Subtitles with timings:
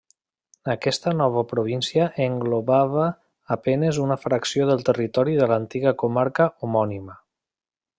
[0.73, 3.03] Aquesta nova província englobava
[3.57, 7.25] a penes una fracció del territori de l'antiga comarca homònima.